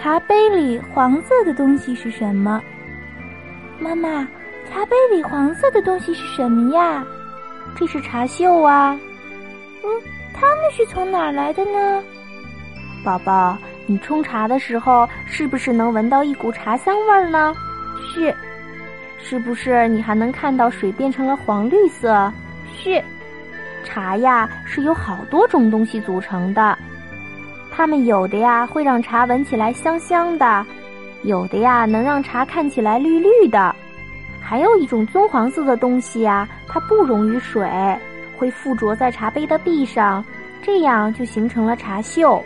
[0.00, 2.62] 茶杯里黄色的东西是什么？
[3.80, 4.26] 妈妈，
[4.70, 7.04] 茶杯里黄色的东西是什么呀？
[7.76, 8.96] 这是茶锈啊。
[9.82, 9.88] 嗯，
[10.32, 12.02] 它们是从哪儿来的呢？
[13.04, 17.52] 宝宝，你冲茶的时候是不是能闻到一股茶香味儿呢？
[18.14, 18.32] 是。
[19.20, 22.32] 是不是你还能看到水变成了黄绿色？
[22.72, 23.02] 是。
[23.84, 26.78] 茶呀是由好多种东西组成的，
[27.78, 30.66] 它们有的呀会让茶闻起来香香的，
[31.22, 33.72] 有的呀能让茶看起来绿绿的，
[34.40, 37.70] 还有一种棕黄色的东西呀，它不溶于水，
[38.36, 40.24] 会附着在茶杯的壁上，
[40.60, 42.42] 这样就形成了茶锈。